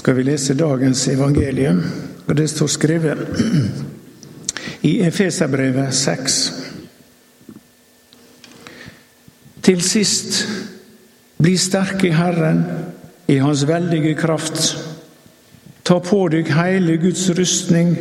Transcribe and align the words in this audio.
skal 0.00 0.16
vi 0.16 0.22
lese 0.24 0.54
dagens 0.56 1.02
evangelium, 1.12 1.82
og 2.26 2.36
det 2.36 2.46
står 2.48 2.68
skrevet 2.72 3.18
i 4.90 4.94
Efeserbrevet 5.04 5.92
6. 5.94 6.36
Til 9.60 9.82
sist, 9.84 10.38
bli 11.36 11.52
sterke 11.60 12.08
i 12.08 12.14
Herren, 12.16 12.62
i 13.28 13.36
Hans 13.44 13.66
veldige 13.68 14.14
kraft. 14.16 14.70
Ta 15.84 15.98
på 16.00 16.22
dykk 16.32 16.48
hele 16.56 16.96
Guds 17.02 17.26
rustning, 17.36 17.92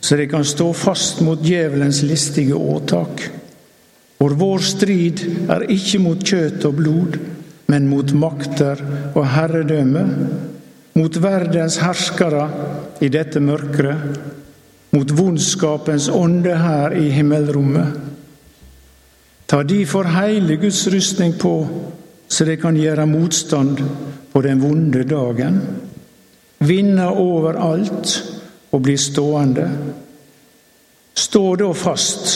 så 0.00 0.16
dere 0.16 0.30
kan 0.32 0.48
stå 0.48 0.70
fast 0.72 1.20
mot 1.20 1.44
djevelens 1.44 2.00
listige 2.08 2.56
åtak. 2.56 3.20
For 4.16 4.32
vår 4.40 4.64
strid 4.64 5.20
er 5.52 5.68
ikke 5.68 6.00
mot 6.00 6.24
kjøtt 6.24 6.64
og 6.64 6.80
blod, 6.80 7.20
men 7.68 7.92
mot 7.92 8.16
makter 8.16 8.80
og 9.12 9.28
herredømme, 9.36 10.08
mot 10.94 11.16
verdens 11.16 11.80
herskere 11.82 12.48
i 13.02 13.10
dette 13.10 13.42
mørket, 13.42 14.18
mot 14.94 15.10
vondskapens 15.10 16.08
ånde 16.08 16.54
her 16.54 16.94
i 16.94 17.08
himmelrommet. 17.10 17.96
Ta 19.50 19.62
derfor 19.66 20.06
hele 20.14 20.56
Guds 20.56 20.86
rustning 20.86 21.34
på, 21.38 21.54
så 22.28 22.46
de 22.46 22.56
kan 22.56 22.78
gjøre 22.78 23.06
motstand 23.10 23.82
på 24.32 24.42
den 24.42 24.62
vonde 24.62 25.02
dagen. 25.06 25.60
Vinne 26.64 27.10
over 27.10 27.58
alt 27.60 28.14
og 28.72 28.82
bli 28.86 28.96
stående. 28.98 29.66
Stå 31.14 31.44
da 31.58 31.70
fast. 31.76 32.30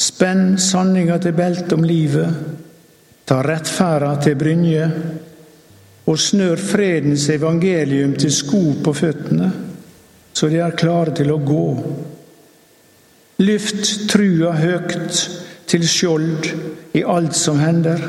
Spenn 0.00 0.56
sanninga 0.58 1.18
til 1.22 1.36
belte 1.36 1.76
om 1.76 1.84
livet. 1.84 2.38
Ta 3.26 3.42
rettferda 3.44 4.14
til 4.22 4.38
brynje. 4.38 4.86
Og 6.06 6.18
snør 6.18 6.56
fredens 6.56 7.28
evangelium 7.28 8.14
til 8.18 8.32
sko 8.32 8.62
på 8.84 8.94
føttene, 8.96 9.50
så 10.32 10.48
de 10.48 10.60
er 10.62 10.78
klare 10.78 11.14
til 11.14 11.30
å 11.34 11.40
gå. 11.44 11.66
Lyft 13.40 14.08
trua 14.10 14.54
høgt 14.56 15.22
til 15.70 15.86
skjold 15.88 16.50
i 16.96 17.04
alt 17.06 17.36
som 17.36 17.60
hender. 17.60 18.02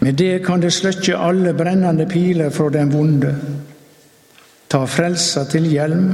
Med 0.00 0.16
det 0.16 0.42
kan 0.46 0.62
det 0.62 0.72
sløkke 0.72 1.16
alle 1.16 1.52
brennende 1.54 2.06
piler 2.08 2.50
fra 2.50 2.70
den 2.72 2.92
vonde. 2.92 3.34
Ta 4.70 4.84
frelsa 4.86 5.44
til 5.50 5.66
hjelm 5.68 6.08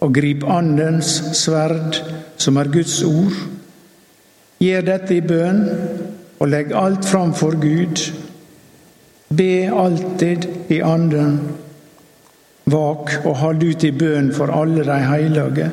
og 0.00 0.14
grip 0.14 0.44
Andens 0.48 1.18
sverd, 1.36 1.98
som 2.40 2.56
er 2.60 2.70
Guds 2.72 3.02
ord. 3.04 3.36
Gjør 4.60 4.86
dette 4.86 5.16
i 5.16 5.24
bønn 5.24 5.62
og 6.40 6.48
legg 6.48 6.74
alt 6.76 7.08
framfor 7.08 7.56
Gud. 7.60 8.02
Be 9.34 9.70
alltid 9.72 10.46
i 10.68 10.80
Anden. 10.82 11.38
Vak 12.64 13.12
og 13.24 13.36
hold 13.36 13.62
ut 13.62 13.84
i 13.86 13.92
bønn 13.94 14.32
for 14.34 14.50
alle 14.50 14.82
de 14.84 14.96
hellige. 15.06 15.68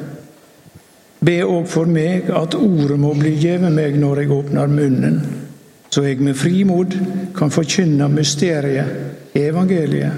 Be 1.26 1.40
òg 1.42 1.66
for 1.66 1.90
meg 1.90 2.30
at 2.30 2.54
ordet 2.54 3.00
må 3.02 3.16
bli 3.18 3.34
gjeve 3.42 3.72
meg 3.74 3.98
når 3.98 4.22
jeg 4.22 4.32
åpner 4.36 4.70
munnen, 4.70 5.18
så 5.90 6.06
jeg 6.06 6.22
med 6.22 6.38
frimod 6.38 6.94
kan 7.38 7.50
forkynne 7.52 8.06
mysteriet, 8.14 8.94
evangeliet. 9.34 10.14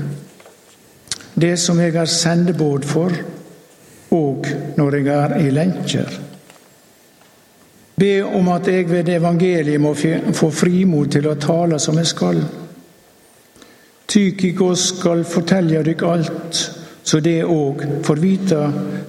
Det 1.40 1.56
som 1.60 1.80
jeg 1.80 1.96
er 1.96 2.12
sendebåd 2.12 2.88
for, 2.92 3.16
òg 4.12 4.52
når 4.76 5.00
jeg 5.00 5.08
er 5.16 5.38
i 5.40 5.50
lenker. 5.56 6.20
Be 7.96 8.14
om 8.24 8.52
at 8.52 8.68
jeg 8.68 8.92
ved 8.92 9.16
evangeliet 9.16 9.80
må 9.82 9.96
få 9.96 10.52
frimod 10.52 11.16
til 11.16 11.32
å 11.32 11.40
tale 11.40 11.80
som 11.80 11.98
jeg 12.00 12.12
skal. 12.12 12.44
Tykikos 14.10 14.88
skal 14.96 15.24
fortelle 15.24 15.84
dykk 15.86 16.06
alt, 16.10 16.62
så 17.04 17.20
det 17.22 17.44
òg 17.46 17.84
får 18.06 18.22
vite 18.22 18.62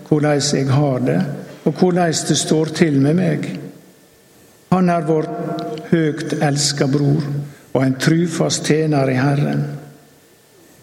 korleis 0.09 0.53
jeg 0.55 0.69
har 0.69 1.05
det 1.05 1.21
og 1.65 1.73
hvordan 1.73 2.13
det 2.29 2.39
står 2.39 2.65
til 2.65 3.01
med 3.01 3.15
meg. 3.15 3.49
Han 4.73 4.89
er 4.89 5.07
vår 5.07 5.27
høgt 5.91 6.33
elska 6.43 6.87
bror 6.91 7.23
og 7.73 7.83
en 7.85 7.99
trufast 8.01 8.67
tjener 8.67 9.11
i 9.11 9.19
Herren. 9.19 9.65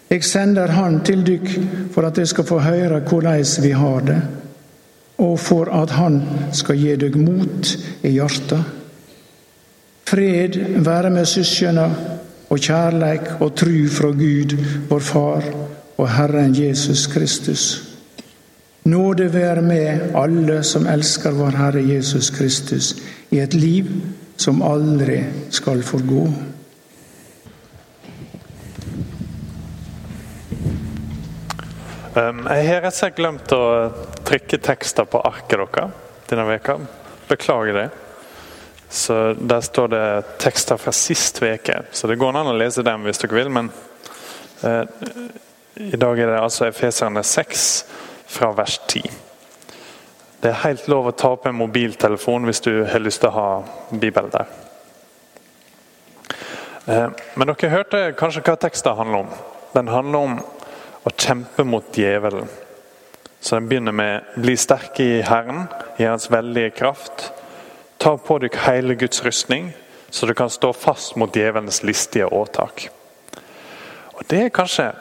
Jeg 0.08 0.24
sender 0.24 0.72
Han 0.72 1.00
til 1.04 1.24
dykk 1.26 1.48
for 1.92 2.06
at 2.06 2.18
jeg 2.18 2.28
skal 2.28 2.44
få 2.44 2.58
høre 2.58 3.00
hvordan 3.00 3.44
vi 3.62 3.70
har 3.70 4.00
det, 4.00 4.20
og 5.18 5.38
for 5.38 5.68
at 5.82 5.90
Han 5.90 6.22
skal 6.52 6.76
gi 6.76 6.96
dere 6.96 7.18
mot 7.18 7.76
i 8.02 8.08
hjertet. 8.08 8.62
Fred 10.08 10.56
være 10.84 11.10
med 11.10 11.26
søskena, 11.26 11.90
og 12.48 12.60
kjærleik 12.60 13.40
og 13.40 13.52
tru 13.56 13.88
fra 13.92 14.10
Gud, 14.16 14.56
vår 14.88 15.04
Far, 15.04 15.44
og 15.98 16.10
Herren 16.14 16.54
Jesus 16.56 17.06
Kristus. 17.06 17.64
Nåde 18.88 19.28
være 19.34 19.62
med 19.62 20.14
alle 20.16 20.62
som 20.64 20.86
elsker 20.86 21.34
vår 21.36 21.56
Herre 21.58 21.82
Jesus 21.84 22.30
Kristus, 22.30 22.94
i 23.30 23.42
et 23.42 23.54
liv 23.54 23.90
som 24.36 24.62
aldri 24.62 25.20
skal 25.50 25.82
forgå. 25.82 26.28
Jeg 32.18 32.64
har 32.66 32.80
rett 32.82 32.90
og 32.90 32.96
slett 32.96 33.18
glemt 33.18 33.52
å 33.54 33.64
trykke 34.26 34.58
tekster 34.64 35.06
på 35.06 35.20
arket 35.22 35.60
deres 35.60 36.06
denne 36.30 36.46
veka. 36.48 36.78
Beklager 37.28 37.76
det. 37.76 37.88
Så 38.88 39.34
Der 39.34 39.60
står 39.60 39.88
det 39.88 40.24
tekster 40.38 40.76
fra 40.76 40.92
sist 40.92 41.42
uke, 41.42 41.82
så 41.92 42.06
det 42.06 42.16
går 42.18 42.36
an 42.36 42.52
å 42.52 42.56
lese 42.56 42.82
dem 42.82 43.04
hvis 43.04 43.20
dere 43.20 43.36
vil. 43.36 43.50
Men 43.52 43.70
eh, 44.64 44.84
i 45.92 45.96
dag 45.96 46.18
er 46.18 46.32
det 46.32 46.40
altså 46.40 46.66
Efeserne 46.68 47.22
6 47.22 47.66
fra 48.26 48.52
vers 48.56 48.80
10. 48.88 49.10
Det 50.40 50.50
er 50.50 50.62
helt 50.62 50.88
lov 50.88 51.10
å 51.10 51.16
ta 51.18 51.32
opp 51.34 51.46
en 51.50 51.58
mobiltelefon 51.58 52.46
hvis 52.48 52.62
du 52.64 52.72
har 52.86 53.02
lyst 53.02 53.20
til 53.24 53.32
å 53.32 53.36
ha 53.36 53.48
Bibelen 53.90 54.32
der. 54.32 54.50
Eh, 56.86 57.08
men 57.34 57.50
dere 57.52 57.72
hørte 57.74 58.04
kanskje 58.18 58.44
hva 58.46 58.56
teksten 58.56 58.96
handler 58.96 59.26
om. 59.26 59.32
Den 59.74 59.92
handler 59.92 60.18
om 60.18 60.38
å 61.04 61.12
kjempe 61.12 61.64
mot 61.64 61.92
djevelen. 61.92 62.48
Så 63.40 63.56
den 63.56 63.68
begynner 63.68 63.92
med 63.92 64.24
'bli 64.36 64.56
sterke 64.56 65.02
i 65.04 65.22
Herren, 65.22 65.68
i 65.98 66.04
Hans 66.04 66.30
veldige 66.30 66.70
kraft'. 66.70 67.30
Ta 67.98 68.16
på 68.16 68.38
dere 68.38 68.62
hele 68.62 68.94
Guds 68.94 69.24
rustning, 69.24 69.72
så 70.10 70.26
du 70.26 70.34
kan 70.34 70.50
stå 70.50 70.72
fast 70.72 71.16
mot 71.16 71.34
djevelens 71.34 71.82
listige 71.82 72.26
åtak. 72.26 72.88
Og 74.12 74.22
Det 74.26 74.42
er 74.44 74.54
kanskje 74.54 74.92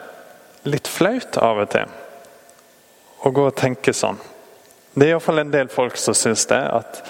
litt 0.63 0.88
flaut 0.88 1.38
av 1.38 1.62
og 1.63 1.69
til 1.72 1.94
å 3.25 3.31
gå 3.34 3.46
og 3.50 3.56
tenke 3.58 3.94
sånn. 3.94 4.18
Det 4.94 5.06
er 5.06 5.16
iallfall 5.16 5.44
en 5.44 5.53
del 5.53 5.69
folk 5.69 5.97
som 5.97 6.16
syns 6.18 6.46
det. 6.50 6.58
At 6.58 7.02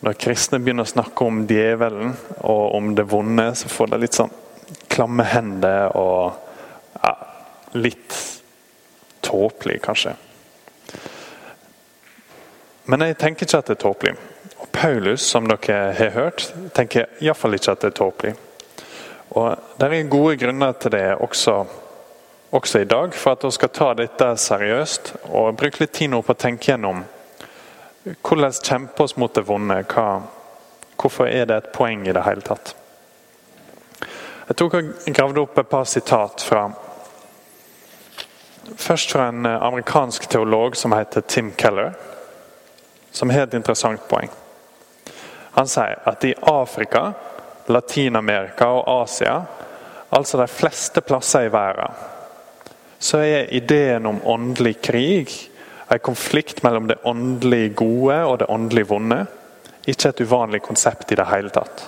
når 0.00 0.18
kristne 0.20 0.60
begynner 0.62 0.86
å 0.86 0.92
snakke 0.94 1.26
om 1.26 1.42
djevelen 1.48 2.14
og 2.38 2.74
om 2.78 2.94
det 2.94 3.06
vonde, 3.10 3.50
så 3.54 3.68
får 3.68 3.92
det 3.92 4.02
litt 4.04 4.18
sånn 4.18 4.34
klamme 4.90 5.26
hender 5.26 5.96
og 5.98 6.38
ja, 7.02 7.14
litt 7.78 8.14
tåpelig, 9.26 9.80
kanskje. 9.84 10.14
Men 12.90 13.06
jeg 13.06 13.18
tenker 13.18 13.46
ikke 13.46 13.62
at 13.62 13.70
det 13.70 13.76
er 13.76 13.82
tåpelig. 13.84 14.14
Paulus, 14.80 15.22
som 15.22 15.48
dere 15.48 15.92
har 15.92 16.10
hørt, 16.14 16.54
tenker 16.72 17.10
iallfall 17.20 17.58
ikke 17.58 17.74
at 17.74 17.82
det 17.82 17.90
er 17.90 17.96
tåpelig. 17.98 18.34
Og 19.36 19.76
Det 19.76 19.86
er 19.92 20.08
gode 20.08 20.36
grunner 20.40 20.72
til 20.72 20.94
det 20.94 21.04
også 21.20 21.64
også 22.50 22.78
i 22.78 22.84
dag, 22.84 23.14
for 23.14 23.32
at 23.32 23.44
vi 23.44 23.50
skal 23.50 23.68
ta 23.68 23.92
dette 23.94 24.26
seriøst 24.36 25.12
og 25.28 25.56
bruke 25.56 25.82
litt 25.82 25.92
tid 25.94 26.10
nå 26.10 26.22
på 26.24 26.34
å 26.34 26.40
tenke 26.40 26.72
gjennom 26.72 27.04
hvordan 28.24 28.56
kjempe 28.56 29.04
oss 29.04 29.16
mot 29.20 29.34
det 29.34 29.44
vonde. 29.46 29.82
Hva, 29.92 30.22
hvorfor 30.96 31.28
er 31.28 31.46
det 31.46 31.56
et 31.60 31.72
poeng 31.76 32.06
i 32.08 32.16
det 32.16 32.24
hele 32.24 32.42
tatt? 32.42 32.74
Jeg 34.48 34.58
tok 34.58 34.78
og 34.80 34.92
gravde 35.14 35.44
opp 35.44 35.58
et 35.58 35.70
par 35.70 35.84
sitat 35.84 36.42
fra 36.42 36.70
Først 38.70 39.10
fra 39.12 39.24
en 39.28 39.46
amerikansk 39.46 40.28
teolog 40.30 40.76
som 40.76 40.92
heter 40.94 41.20
Tim 41.26 41.48
Keller, 41.58 41.94
som 43.10 43.30
har 43.30 43.48
et 43.48 43.54
interessant 43.58 44.04
poeng. 44.08 44.30
Han 45.60 45.68
sier 45.68 45.98
at 46.08 46.24
i 46.24 46.30
Afrika, 46.48 47.10
Latin-Amerika 47.68 48.64
og 48.78 48.86
Asia, 49.02 49.34
altså 50.08 50.38
de 50.40 50.46
fleste 50.48 51.02
plasser 51.04 51.44
i 51.44 51.50
verden, 51.52 51.98
så 52.98 53.20
er 53.20 53.52
ideen 53.52 54.08
om 54.08 54.22
åndelig 54.24 54.78
krig, 54.80 55.34
en 55.92 55.98
konflikt 55.98 56.62
mellom 56.64 56.86
det 56.88 56.96
åndelig 57.04 57.74
gode 57.76 58.16
og 58.24 58.38
det 58.40 58.48
åndelig 58.48 58.86
vonde, 58.88 59.18
ikke 59.84 60.14
et 60.14 60.22
uvanlig 60.24 60.62
konsept 60.64 61.12
i 61.12 61.18
det 61.20 61.28
hele 61.28 61.52
tatt. 61.52 61.84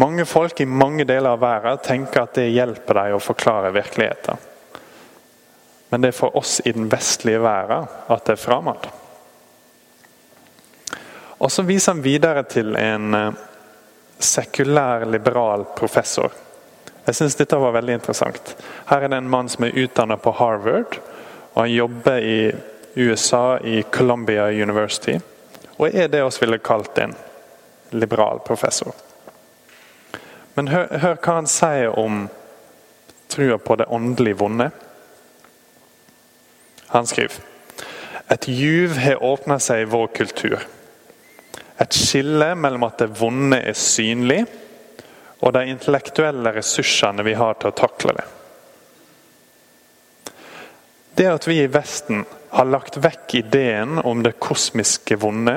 Mange 0.00 0.24
folk 0.24 0.64
i 0.64 0.68
mange 0.68 1.04
deler 1.04 1.34
av 1.34 1.44
verden 1.44 1.84
tenker 1.84 2.22
at 2.24 2.40
det 2.40 2.46
hjelper 2.54 3.02
dem 3.02 3.18
å 3.18 3.20
forklare 3.20 3.74
virkeligheten. 3.76 4.40
Men 5.92 6.00
det 6.00 6.14
er 6.14 6.20
for 6.22 6.40
oss 6.40 6.62
i 6.64 6.72
den 6.72 6.88
vestlige 6.88 7.44
verden 7.44 7.84
at 8.08 8.24
det 8.24 8.38
er 8.38 8.44
fremmed. 8.48 8.88
Og 11.40 11.52
Så 11.52 11.62
viser 11.62 11.94
han 11.94 12.02
videre 12.04 12.42
til 12.44 12.76
en 12.76 13.14
eh, 13.14 13.38
sekulær 14.20 15.06
liberal 15.08 15.64
professor 15.76 16.32
Jeg 17.06 17.14
synes 17.16 17.36
dette 17.36 17.56
var 17.56 17.72
veldig 17.72 17.94
interessant. 17.96 18.56
Her 18.86 19.02
er 19.02 19.08
det 19.08 19.18
en 19.18 19.30
mann 19.30 19.48
som 19.48 19.64
er 19.64 19.78
utdannet 19.80 20.20
på 20.22 20.34
Harvard, 20.36 20.98
og 21.54 21.62
han 21.62 21.72
jobber 21.72 22.18
i 22.22 22.52
USA, 22.94 23.58
i 23.58 23.82
Columbia 23.82 24.44
University, 24.52 25.16
og 25.78 25.94
er 25.94 26.08
det 26.12 26.20
oss 26.22 26.38
ville 26.42 26.58
kalt 26.58 26.98
en 26.98 27.16
liberal 27.90 28.38
professor. 28.46 28.92
Men 30.54 30.68
hør, 30.68 30.86
hør 30.98 31.16
hva 31.16 31.38
han 31.40 31.48
sier 31.50 31.98
om 31.98 32.28
trua 33.32 33.58
på 33.58 33.76
det 33.80 33.88
åndelig 33.88 34.36
vonde. 34.38 34.68
Han 36.92 37.06
skriver 37.06 37.40
et 38.30 38.46
juv 38.46 38.94
har 39.02 39.24
åpna 39.24 39.56
seg 39.58 39.82
i 39.82 39.88
vår 39.90 40.12
kultur. 40.14 40.60
Et 41.80 41.96
skille 41.96 42.52
mellom 42.60 42.84
at 42.88 43.00
det 43.00 43.12
vonde 43.20 43.60
er 43.60 43.78
synlig, 43.78 44.42
og 45.40 45.54
de 45.56 45.64
intellektuelle 45.72 46.52
ressursene 46.52 47.24
vi 47.24 47.34
har 47.38 47.56
til 47.56 47.72
å 47.72 47.76
takle 47.76 48.14
det. 48.18 48.26
Det 51.16 51.28
at 51.28 51.48
vi 51.48 51.58
i 51.62 51.70
Vesten 51.72 52.24
har 52.50 52.68
lagt 52.68 52.98
vekk 53.00 53.34
ideen 53.40 53.98
om 54.04 54.22
det 54.24 54.38
kosmiske 54.42 55.16
vonde, 55.20 55.56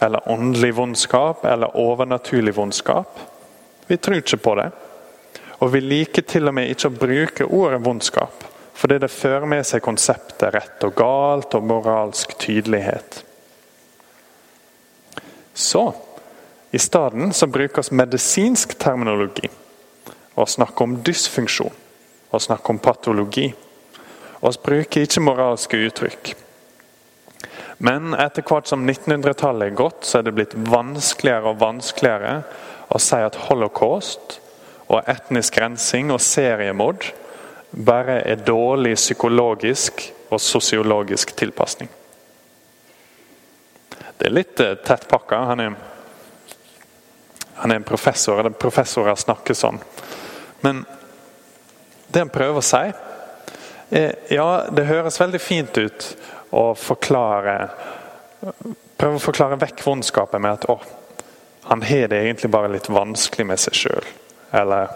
eller 0.00 0.28
åndelig 0.32 0.74
vondskap, 0.78 1.44
eller 1.44 1.76
overnaturlig 1.76 2.54
vondskap 2.56 3.18
Vi 3.90 3.96
tror 3.96 4.16
ikke 4.16 4.36
på 4.36 4.54
det. 4.54 4.68
Og 5.60 5.72
vi 5.72 5.80
liker 5.82 6.22
til 6.22 6.46
og 6.48 6.54
med 6.54 6.70
ikke 6.70 6.88
å 6.88 6.94
bruke 6.94 7.44
ordet 7.44 7.80
vondskap, 7.84 8.44
fordi 8.74 9.00
det 9.02 9.10
fører 9.10 9.48
med 9.50 9.66
seg 9.66 9.82
konseptet 9.82 10.54
rett 10.54 10.86
og 10.86 10.94
galt 10.96 11.56
og 11.58 11.66
moralsk 11.66 12.36
tydelighet. 12.38 13.24
Så 15.60 15.84
i 16.70 16.78
stedet 16.78 17.36
så 17.36 17.46
brukes 17.46 17.90
medisinsk 17.90 18.78
terminologi 18.78 19.50
og 20.34 20.48
snakker 20.48 20.86
om 20.86 20.94
dysfunksjon 21.04 21.74
og 22.30 22.42
snakker 22.42 22.72
om 22.72 22.78
patologi. 22.80 23.50
Og 24.40 24.54
vi 24.54 24.62
bruker 24.64 25.04
ikke 25.04 25.24
moralske 25.24 25.80
uttrykk. 25.84 26.32
Men 27.84 28.14
etter 28.14 28.44
hvert 28.46 28.68
som 28.70 28.86
1900-tallet 28.88 29.68
er 29.68 29.76
gått, 29.76 30.04
så 30.08 30.20
er 30.20 30.28
det 30.28 30.36
blitt 30.36 30.56
vanskeligere 30.56 31.52
og 31.52 31.60
vanskeligere 31.60 32.34
å 32.88 33.00
si 33.00 33.20
at 33.20 33.38
holocaust 33.48 34.38
og 34.88 35.04
etnisk 35.08 35.60
rensing 35.60 36.12
og 36.14 36.22
seriemord 36.24 37.10
bare 37.70 38.22
er 38.26 38.44
dårlig 38.46 38.96
psykologisk 38.96 40.08
og 40.30 40.40
sosiologisk 40.40 41.36
tilpasning. 41.36 41.90
Det 44.20 44.28
er 44.28 44.36
litt 44.36 44.60
tett 44.84 45.06
pakka. 45.08 45.36
Han 45.48 45.60
er, 45.64 45.76
han 47.54 47.72
er 47.72 47.78
en 47.80 47.86
professor, 47.88 48.44
og 48.44 48.58
professorer 48.60 49.16
snakker 49.16 49.56
sånn. 49.56 49.78
Men 50.60 50.82
det 52.12 52.26
han 52.26 52.32
prøver 52.32 52.60
å 52.60 52.64
si, 52.64 52.82
er 53.96 54.18
ja, 54.28 54.44
det 54.68 54.84
høres 54.90 55.16
veldig 55.22 55.40
fint 55.40 55.80
ut 55.80 56.10
å 56.54 56.72
forklare 56.76 57.56
Prøve 59.00 59.16
å 59.16 59.20
forklare 59.20 59.56
vekk 59.60 59.82
vondskapen 59.84 60.40
med 60.44 60.58
at 60.58 60.64
å, 60.72 60.78
han 61.68 61.82
har 61.84 62.06
det 62.08 62.18
egentlig 62.20 62.48
bare 62.52 62.70
litt 62.72 62.88
vanskelig 62.92 63.46
med 63.48 63.60
seg 63.60 63.76
sjøl. 63.76 64.06
Eller 64.56 64.92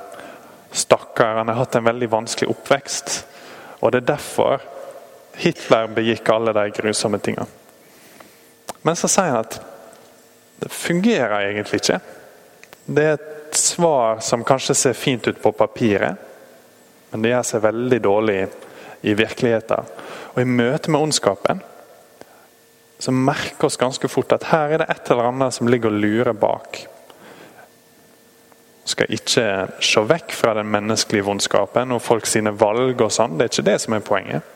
stakkar, 0.73 1.39
han 1.41 1.49
har 1.49 1.63
hatt 1.63 1.77
en 1.77 1.85
veldig 1.85 2.09
vanskelig 2.13 2.51
oppvekst. 2.53 3.19
Og 3.81 3.93
det 3.93 4.03
er 4.03 4.11
derfor 4.15 4.65
Hitler 5.41 5.93
begikk 5.97 6.29
alle 6.33 6.53
de 6.57 6.67
grusomme 6.77 7.21
tingene. 7.25 7.64
Men 8.85 8.97
så 9.01 9.09
sier 9.09 9.33
han 9.33 9.45
at 9.45 9.59
det 10.61 10.73
fungerer 10.73 11.49
egentlig 11.49 11.81
ikke. 11.81 11.99
Det 12.85 13.05
er 13.05 13.17
et 13.17 13.57
svar 13.57 14.21
som 14.25 14.45
kanskje 14.45 14.77
ser 14.77 14.97
fint 14.99 15.25
ut 15.27 15.41
på 15.41 15.53
papiret, 15.57 16.21
men 17.11 17.23
det 17.25 17.33
gjør 17.33 17.47
seg 17.49 17.65
veldig 17.65 18.01
dårlig 18.05 18.39
i 19.07 19.15
virkeligheten. 19.17 19.93
Og 20.35 20.43
i 20.43 20.49
møte 20.49 20.93
med 20.93 21.01
ondskapen 21.01 21.63
så 22.99 23.13
merker 23.13 23.69
oss 23.69 23.81
ganske 23.81 24.09
fort 24.09 24.33
at 24.37 24.49
her 24.53 24.75
er 24.75 24.83
det 24.83 24.91
et 24.93 25.11
eller 25.13 25.31
annet 25.31 25.57
som 25.57 25.69
ligger 25.69 25.93
og 25.93 26.01
lurer 26.01 26.37
bak 26.39 26.85
Vi 28.85 28.93
skal 28.93 29.15
ikke 29.17 29.47
se 29.85 30.05
vekk 30.09 30.33
fra 30.37 30.55
den 30.59 30.69
menneskelige 30.73 31.27
vondskapen 31.27 31.93
og 31.93 32.03
folk 32.05 32.29
sine 32.29 32.53
valg 32.53 33.01
og 33.01 33.13
sånn. 33.13 33.39
Det 33.39 33.47
er 33.47 33.53
ikke 33.53 33.71
det 33.71 33.79
som 33.81 33.97
er 33.97 34.05
poenget. 34.05 34.53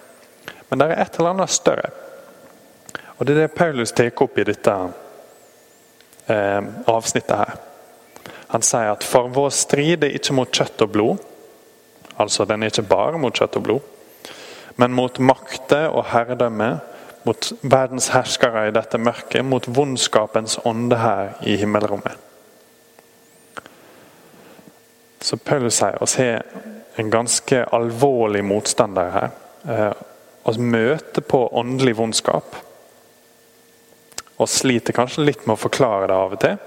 Men 0.68 0.80
det 0.80 0.88
er 0.88 1.00
et 1.00 1.16
eller 1.16 1.32
annet 1.32 1.54
større. 1.54 1.88
Og 3.18 3.26
Det 3.26 3.34
er 3.34 3.40
det 3.40 3.54
Paulus 3.54 3.92
tar 3.92 4.22
opp 4.22 4.38
i 4.38 4.46
dette 4.46 4.74
eh, 6.30 6.60
avsnittet 6.86 7.36
her. 7.36 7.56
Han 8.48 8.62
sier 8.62 8.92
at 8.92 9.04
for 9.04 9.28
vår 9.34 9.50
strid 9.52 10.04
er 10.06 10.14
ikke 10.16 10.36
mot 10.38 10.52
kjøtt 10.54 10.84
og 10.86 10.92
blod. 10.94 11.24
Altså, 12.18 12.46
den 12.46 12.62
er 12.62 12.70
ikke 12.70 12.86
bare 12.88 13.18
mot 13.18 13.34
kjøtt 13.34 13.58
og 13.58 13.66
blod, 13.66 13.80
men 14.78 14.94
mot 14.94 15.18
makter 15.18 15.90
og 15.90 16.08
herredømme, 16.12 16.70
mot 17.26 17.50
verdens 17.62 18.08
herskere 18.14 18.68
i 18.68 18.74
dette 18.74 18.98
mørket, 18.98 19.44
mot 19.44 19.66
vondskapens 19.66 20.58
ånde 20.66 20.98
her 20.98 21.34
i 21.46 21.58
himmelrommet. 21.60 22.14
Så 25.20 25.36
Paulus 25.36 25.80
sier 25.80 25.98
oss 26.02 26.14
har 26.18 26.46
en 26.98 27.10
ganske 27.10 27.64
alvorlig 27.74 28.44
motstander 28.46 29.10
her. 29.12 29.28
Eh, 29.68 29.92
oss 30.48 30.58
møter 30.58 31.22
på 31.26 31.42
åndelig 31.58 31.96
vondskap. 31.98 32.56
Og 34.38 34.48
sliter 34.48 34.94
kanskje 34.94 35.26
litt 35.26 35.46
med 35.46 35.56
å 35.56 35.60
forklare 35.60 36.08
det 36.10 36.16
av 36.16 36.34
og 36.36 36.42
til. 36.42 36.58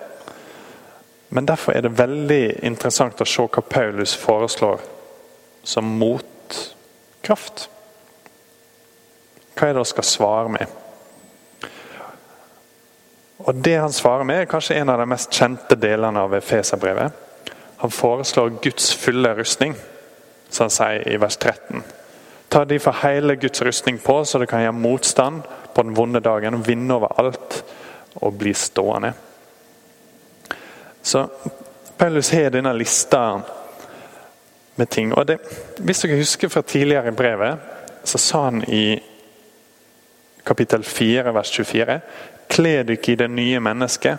Men 1.32 1.48
derfor 1.48 1.76
er 1.76 1.86
det 1.86 1.96
veldig 1.96 2.44
interessant 2.68 3.22
å 3.24 3.28
se 3.28 3.46
hva 3.48 3.64
Paulus 3.64 4.16
foreslår 4.20 4.82
som 5.64 5.88
motkraft. 6.02 7.70
Hva 9.56 9.70
er 9.70 9.76
det 9.76 9.84
han 9.84 9.92
skal 9.94 10.08
svare 10.08 10.52
med? 10.52 10.78
Og 13.42 13.56
Det 13.56 13.78
han 13.78 13.92
svarer 13.92 14.24
med, 14.24 14.42
er 14.42 14.46
kanskje 14.46 14.76
en 14.76 14.90
av 14.90 15.00
de 15.00 15.08
mest 15.10 15.32
kjente 15.34 15.76
delene 15.76 16.20
av 16.20 16.36
Efeserbrevet. 16.36 17.12
Han 17.78 17.92
foreslår 17.92 18.60
Guds 18.62 18.94
fulle 18.96 19.34
rustning, 19.36 19.74
som 20.50 20.68
han 20.68 20.76
sier 20.76 21.08
i 21.10 21.18
vers 21.18 21.38
13. 21.38 21.84
Ta 22.50 22.66
de 22.66 22.78
for 22.80 23.00
hele 23.02 23.36
Guds 23.36 23.62
rustning 23.62 23.98
på, 24.00 24.20
så 24.26 24.40
det 24.40 24.50
kan 24.52 24.62
gjøre 24.62 24.78
motstand 24.78 25.42
på 25.74 25.84
den 25.84 25.96
vonde 25.96 26.20
dagen, 26.20 26.58
og 26.58 26.68
vinne 26.68 26.94
over 26.94 27.20
alt 27.22 27.64
og 28.22 28.34
bli 28.38 28.54
stående. 28.54 29.14
Så 31.02 31.28
Paulus 31.98 32.32
har 32.32 32.50
denne 32.50 32.74
lista 32.74 33.42
med 34.76 34.90
ting. 34.90 35.14
og 35.14 35.28
det, 35.28 35.38
Hvis 35.78 36.02
dere 36.02 36.18
husker 36.18 36.50
fra 36.50 36.62
tidligere 36.62 37.08
i 37.08 37.12
brevet, 37.12 37.58
så 38.04 38.18
sa 38.18 38.44
han 38.44 38.64
i 38.64 39.02
kapittel 40.44 40.84
4, 40.84 41.34
vers 41.34 41.52
24.: 41.52 42.00
Kle 42.50 42.84
dere 42.84 43.12
i 43.12 43.16
det 43.16 43.30
nye 43.30 43.60
mennesket 43.60 44.18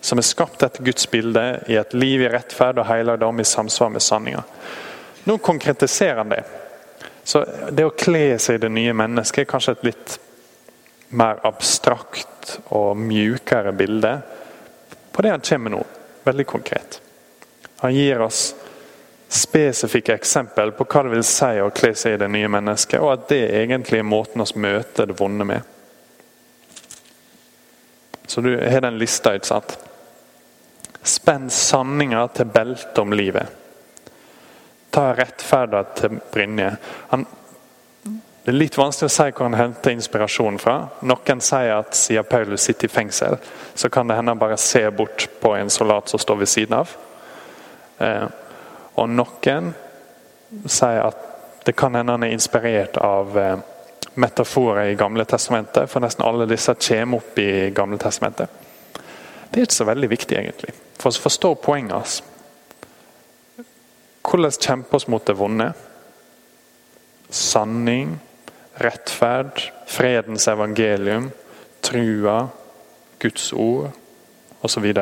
som 0.00 0.18
er 0.18 0.22
skapt 0.22 0.62
etter 0.62 0.84
Guds 0.84 1.10
bilde, 1.10 1.60
i 1.68 1.76
et 1.76 1.94
liv 1.94 2.22
i 2.22 2.28
rettferd 2.28 2.78
og 2.80 2.88
helligdom 2.88 3.40
i 3.40 3.44
samsvar 3.44 3.88
med 3.88 4.02
sanninga. 4.02 4.42
Nå 5.24 5.38
konkretiserer 5.38 6.16
han 6.16 6.32
det. 6.32 6.44
Så 7.24 7.44
Det 7.70 7.84
å 7.84 7.94
kle 7.94 8.38
seg 8.38 8.54
i 8.54 8.62
det 8.64 8.70
nye 8.72 8.92
mennesket 8.96 9.44
er 9.44 9.50
kanskje 9.50 9.72
et 9.72 9.84
litt 9.90 10.18
mer 11.10 11.40
abstrakt 11.46 12.58
og 12.74 12.96
mjukere 12.98 13.72
bilde 13.72 14.12
på 15.12 15.22
det 15.22 15.30
han 15.34 15.44
kommer 15.44 15.74
nå. 15.74 15.84
Veldig 16.24 16.46
konkret. 16.46 17.00
Han 17.80 17.94
gir 17.94 18.20
oss 18.20 18.54
spesifikke 19.30 20.14
eksempel 20.14 20.72
på 20.74 20.84
hva 20.90 21.04
det 21.06 21.14
vil 21.14 21.26
si 21.26 21.52
å 21.62 21.70
kle 21.74 21.92
seg 21.94 22.16
i 22.16 22.20
det 22.22 22.28
nye 22.34 22.48
mennesket, 22.50 22.98
og 23.00 23.12
at 23.14 23.28
det 23.30 23.44
egentlig 23.62 24.00
er 24.02 24.08
måten 24.10 24.42
vi 24.42 24.62
møter 24.66 25.06
det 25.06 25.18
vonde 25.18 25.46
med. 25.46 25.76
Så 28.26 28.42
du 28.42 28.52
har 28.58 28.82
den 28.82 28.98
lista, 28.98 29.34
ikke 29.34 29.50
sant? 29.50 29.76
Spenn 31.02 31.48
sanninga 31.50 32.26
til 32.34 32.50
beltet 32.52 32.98
om 33.02 33.14
livet. 33.14 33.46
Ta 34.90 35.12
rettferda 35.14 35.84
til 35.98 36.18
Brynje. 36.32 36.74
Han, 37.14 37.24
det 38.44 38.54
er 38.54 38.56
litt 38.56 38.76
vanskelig 38.78 39.10
å 39.10 39.12
si 39.12 39.24
hvor 39.28 39.50
han 39.50 39.58
henter 39.58 39.92
inspirasjon 39.92 40.58
fra. 40.62 40.76
Noen 41.04 41.42
sier 41.44 41.74
at 41.76 41.96
siden 41.96 42.24
Paulus 42.24 42.64
sitter 42.64 42.88
i 42.88 42.92
fengsel, 42.92 43.36
så 43.74 43.90
kan 43.92 44.08
det 44.08 44.16
hende 44.16 44.32
han 44.32 44.40
bare 44.40 44.56
ser 44.56 44.90
bort 44.96 45.26
på 45.42 45.52
en 45.58 45.70
soldat 45.70 46.08
som 46.08 46.20
står 46.22 46.40
ved 46.40 46.48
siden 46.48 46.78
av. 46.78 46.94
Eh, 48.00 48.24
og 48.96 49.12
noen 49.12 49.74
sier 50.64 51.02
at 51.04 51.26
det 51.66 51.76
kan 51.76 51.94
hende 51.94 52.16
han 52.16 52.24
er 52.24 52.32
inspirert 52.32 52.96
av 53.04 53.36
eh, 53.38 53.58
metaforer 54.14 54.88
i 54.88 54.96
Gamle 54.98 55.28
testamentet, 55.28 55.90
for 55.92 56.00
nesten 56.00 56.24
alle 56.24 56.48
disse 56.48 56.74
kommer 56.80 57.20
opp 57.20 57.38
i 57.38 57.68
Gamle 57.76 58.00
testamentet. 58.00 58.48
Det 59.50 59.60
er 59.60 59.68
ikke 59.68 59.80
så 59.82 59.88
veldig 59.90 60.10
viktig, 60.10 60.38
egentlig. 60.38 60.72
For 60.96 61.12
å 61.12 61.22
forstå 61.26 61.52
poenget 61.60 61.96
hans. 61.98 62.16
Hvordan 64.24 64.56
kjempe 64.56 64.96
oss 64.96 65.08
mot 65.10 65.24
det 65.26 65.36
vonde? 65.36 65.70
Sanning, 67.28 68.16
rettferd, 68.74 69.72
fredens 69.86 70.48
evangelium, 70.48 71.30
trua, 71.80 72.48
Guds 73.18 73.52
ord 73.52 73.90
osv. 74.60 74.92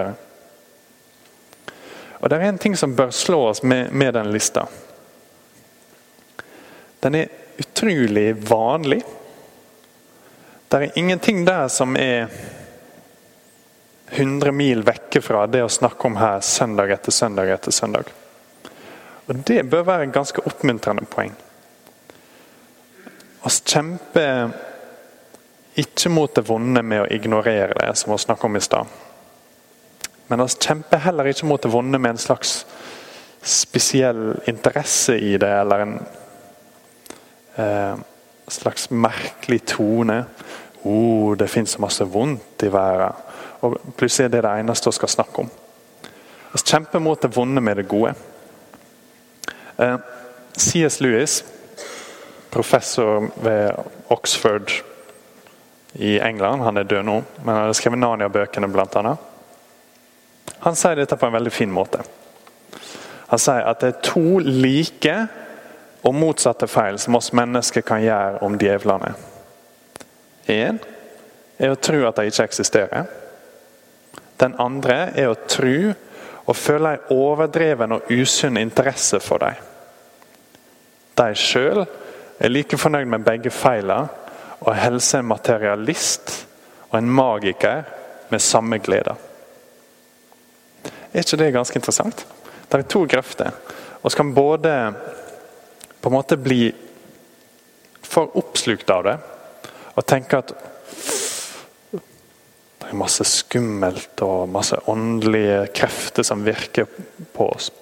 Og 2.18 2.28
Det 2.30 2.36
er 2.36 2.48
en 2.48 2.58
ting 2.58 2.76
som 2.76 2.96
bør 2.96 3.10
slå 3.10 3.42
oss 3.48 3.62
med, 3.62 3.92
med 3.92 4.14
den 4.14 4.32
lista. 4.32 4.66
den 7.00 7.14
er 7.14 7.28
utrolig 7.58 8.34
vanlig. 8.34 9.02
Det 10.68 10.76
er 10.76 10.98
ingenting 10.98 11.44
der 11.44 11.68
som 11.68 11.96
er 11.96 12.26
100 14.10 14.52
mil 14.52 14.82
vekke 14.82 15.20
fra 15.22 15.46
det 15.46 15.62
å 15.62 15.70
snakke 15.70 16.08
om 16.08 16.16
her 16.16 16.40
søndag 16.40 16.90
etter 16.90 17.12
søndag 17.12 17.50
etter 17.52 17.70
søndag. 17.70 18.10
Og 19.26 19.36
Det 19.44 19.62
bør 19.70 19.82
være 19.82 20.08
et 20.08 20.12
ganske 20.12 20.42
oppmuntrende 20.46 21.04
poeng. 21.06 21.34
Vi 23.42 23.50
kjemper 23.64 24.50
ikke 25.78 26.10
mot 26.10 26.34
det 26.34 26.42
vonde 26.48 26.82
med 26.82 27.04
å 27.04 27.10
ignorere 27.14 27.76
det, 27.78 27.92
som 27.96 28.12
vi 28.12 28.18
snakket 28.18 28.48
om 28.48 28.58
i 28.58 28.62
stad. 28.64 28.86
Men 30.28 30.42
vi 30.42 30.48
kjemper 30.58 31.04
heller 31.06 31.30
ikke 31.30 31.46
mot 31.46 31.62
det 31.62 31.70
vonde 31.72 32.00
med 32.02 32.16
en 32.16 32.20
slags 32.20 32.64
spesiell 33.42 34.40
interesse 34.50 35.14
i 35.18 35.36
det, 35.38 35.52
eller 35.60 35.84
en 35.84 35.94
eh, 37.56 38.00
slags 38.50 38.90
merkelig 38.90 39.60
tone. 39.70 40.24
Oh, 40.82 41.36
det 41.36 41.48
fins 41.48 41.76
så 41.76 41.82
masse 41.82 42.04
vondt 42.04 42.66
i 42.66 42.72
verden. 42.72 43.24
Og 43.60 43.78
plutselig 43.96 44.28
er 44.28 44.34
det 44.34 44.42
det 44.46 44.56
eneste 44.60 44.90
vi 44.90 44.98
skal 44.98 45.14
snakke 45.14 45.46
om. 45.46 45.52
Vi 46.52 46.60
kjemper 46.64 47.02
mot 47.02 47.22
det 47.22 47.30
vonde 47.36 47.62
med 47.62 47.78
det 47.78 47.88
gode. 47.88 48.14
Eh, 49.78 49.96
C.S. 50.58 51.00
Lewis, 51.00 51.44
professor 52.50 53.28
ved 53.42 53.72
Oxford 54.08 54.72
i 55.92 56.18
England, 56.18 56.62
han 56.62 56.76
er 56.76 56.88
død 56.88 57.04
nå, 57.04 57.16
men 57.42 57.54
han 57.54 57.66
har 57.66 57.76
skrevet 57.76 58.00
Narnia-bøkene 58.00 58.68
bl.a. 58.72 59.16
Han 60.64 60.76
sier 60.76 60.98
dette 60.98 61.16
på 61.16 61.28
en 61.28 61.36
veldig 61.36 61.52
fin 61.54 61.72
måte. 61.72 62.02
Han 63.28 63.40
sier 63.40 63.66
at 63.68 63.82
det 63.82 63.92
er 63.92 64.02
to 64.04 64.40
like 64.44 65.16
og 66.06 66.14
motsatte 66.14 66.68
feil 66.70 66.98
som 67.00 67.18
oss 67.18 67.32
mennesker 67.36 67.84
kan 67.86 68.02
gjøre 68.02 68.42
om 68.46 68.56
djevlene. 68.60 69.12
Én 70.48 70.78
er 71.58 71.72
å 71.74 71.80
tro 71.80 72.04
at 72.08 72.16
de 72.16 72.30
ikke 72.30 72.46
eksisterer. 72.48 73.08
Den 74.38 74.54
andre 74.62 75.00
er 75.18 75.32
å 75.32 75.40
tro 75.50 75.92
og 76.48 76.56
føle 76.56 76.94
en 76.94 77.10
overdreven 77.12 77.96
og 77.98 78.12
usunn 78.14 78.56
interesse 78.60 79.20
for 79.20 79.42
dem. 79.42 79.58
De 81.18 81.34
sjøl 81.36 81.82
er 82.38 82.52
like 82.52 82.78
fornøyd 82.78 83.08
med 83.10 83.26
begge 83.26 83.50
feilene 83.50 84.08
og 84.58 84.74
hilser 84.78 85.22
en 85.22 85.30
materialist 85.30 86.34
og 86.90 86.98
en 86.98 87.10
magiker 87.10 87.84
med 88.30 88.42
samme 88.42 88.78
glede. 88.82 89.14
Er 91.12 91.24
ikke 91.24 91.38
det 91.40 91.52
ganske 91.54 91.78
interessant? 91.78 92.26
Det 92.68 92.78
er 92.78 92.88
to 92.90 93.04
grøfter. 93.08 93.54
Og 94.02 94.12
kan 94.12 94.34
både 94.34 94.74
på 96.00 96.10
en 96.10 96.14
måte 96.14 96.36
bli 96.36 96.68
for 98.02 98.36
oppslukt 98.38 98.90
av 98.90 99.04
det 99.04 99.16
og 99.98 100.06
tenke 100.06 100.38
at 100.38 100.52
det 102.78 102.92
er 102.94 102.96
masse 102.96 103.24
skummelt 103.26 104.22
og 104.24 104.48
masse 104.48 104.78
åndelige 104.88 105.66
krefter 105.76 106.24
som 106.24 106.44
virker 106.46 106.86
på 107.34 107.48
oss. 107.50 107.72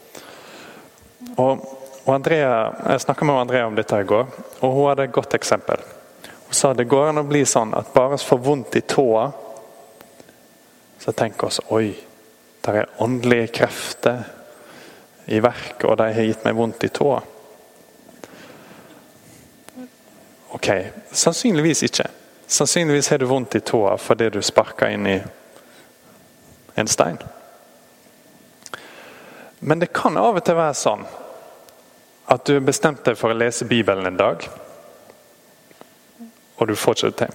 Og, 1.37 1.61
og 2.07 2.15
Andrea, 2.15 2.75
Jeg 2.89 3.01
snakka 3.01 3.25
med 3.25 3.35
Andrea 3.35 3.67
om 3.67 3.75
dette 3.75 3.99
i 3.99 4.05
går, 4.07 4.27
og 4.61 4.73
hun 4.73 4.89
hadde 4.89 5.05
et 5.09 5.13
godt 5.13 5.35
eksempel. 5.35 5.81
Hun 6.47 6.55
sa 6.55 6.71
det 6.75 6.87
går 6.87 7.09
an 7.09 7.19
å 7.19 7.27
bli 7.27 7.43
sånn 7.45 7.75
at 7.75 7.91
bare 7.95 8.15
vi 8.15 8.23
får 8.23 8.39
vondt 8.39 8.77
i 8.79 8.85
tåa, 8.87 9.25
så 11.03 11.13
tenker 11.13 11.51
vi 11.51 11.65
oi, 11.75 11.89
der 12.63 12.79
er 12.79 13.03
åndelige 13.03 13.51
krefter 13.59 14.23
i 15.27 15.43
verk, 15.43 15.83
og 15.83 15.99
de 15.99 16.09
har 16.15 16.31
gitt 16.31 16.47
meg 16.47 16.55
vondt 16.55 16.87
i 16.87 16.93
tåa. 16.95 17.19
Ok, 20.55 20.71
sannsynligvis 21.11 21.83
ikke. 21.91 22.07
Sannsynligvis 22.47 23.11
har 23.11 23.19
du 23.19 23.27
vondt 23.27 23.59
i 23.59 23.61
tåa 23.61 23.99
fordi 23.99 24.31
du 24.31 24.43
sparka 24.43 24.93
inn 24.95 25.11
i 25.11 25.19
en 26.79 26.87
stein. 26.87 27.19
Men 29.59 29.83
det 29.83 29.91
kan 29.91 30.17
av 30.17 30.39
og 30.39 30.45
til 30.47 30.55
være 30.55 30.79
sånn 30.79 31.09
at 32.27 32.47
du 32.47 32.59
bestemte 32.61 33.13
deg 33.13 33.19
for 33.19 33.31
å 33.31 33.39
lese 33.39 33.69
Bibelen 33.71 34.07
en 34.09 34.19
dag, 34.19 34.47
og 36.57 36.67
du 36.67 36.75
ikke 36.75 37.11
det 37.11 37.17
til. 37.21 37.35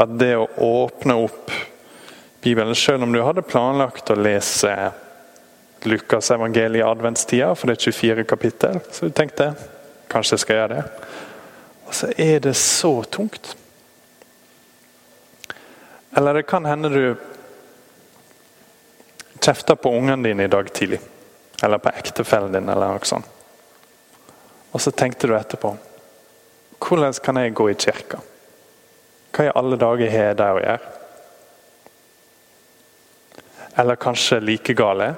At 0.00 0.16
det 0.18 0.32
å 0.38 0.48
åpne 0.64 1.16
opp 1.26 1.52
Bibelen, 2.40 2.74
selv 2.74 3.04
om 3.04 3.12
du 3.12 3.20
hadde 3.22 3.44
planlagt 3.44 4.10
å 4.10 4.16
lese 4.16 4.72
Lukas 5.84 6.30
evangeliet 6.32 6.80
i 6.80 6.86
adventstida, 6.86 7.52
for 7.54 7.68
det 7.68 7.76
er 7.78 7.92
24 7.92 8.24
kapittel, 8.28 8.80
så 8.90 9.08
du 9.08 9.14
tenkte 9.16 9.52
kanskje 10.10 10.36
jeg 10.36 10.44
skal 10.44 10.60
gjøre 10.60 10.78
det. 10.78 11.08
Og 11.86 11.96
så 11.96 12.10
er 12.16 12.40
det 12.42 12.54
så 12.56 12.94
tungt. 13.04 13.52
Eller 16.16 16.40
det 16.40 16.48
kan 16.48 16.66
hende 16.66 16.90
du 16.90 17.04
kjefter 19.40 19.78
på 19.78 19.92
ungene 19.96 20.28
dine 20.28 20.48
i 20.48 20.52
dag 20.52 20.72
tidlig. 20.72 21.00
Eller 21.62 21.78
på 21.78 21.92
ektefellen 21.92 22.52
din, 22.52 22.68
eller 22.68 22.96
noe 22.96 23.08
sånt. 23.08 23.39
Og 24.72 24.80
så 24.80 24.90
tenkte 24.90 25.28
du 25.28 25.36
etterpå 25.36 25.74
Hvordan 26.80 27.14
kan 27.22 27.36
jeg 27.36 27.54
gå 27.54 27.68
i 27.70 27.76
kirka? 27.78 28.20
Hva 29.30 29.46
i 29.46 29.52
alle 29.54 29.76
dager 29.78 30.10
har 30.10 30.30
jeg 30.30 30.38
der 30.38 30.56
å 30.56 30.62
gjøre? 30.64 30.94
Eller 33.78 34.00
kanskje 34.00 34.40
like 34.42 34.74
gale. 34.74 35.10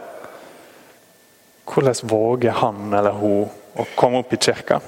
Hvordan 1.64 2.10
våger 2.10 2.58
han 2.58 2.92
eller 2.92 3.16
hun 3.16 3.46
å 3.78 3.86
komme 3.96 4.20
opp 4.20 4.34
i 4.34 4.40
kirka? 4.42 4.80